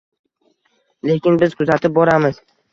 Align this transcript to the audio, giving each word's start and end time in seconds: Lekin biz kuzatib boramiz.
Lekin 1.11 1.39
biz 1.45 1.55
kuzatib 1.61 1.97
boramiz. 2.01 2.45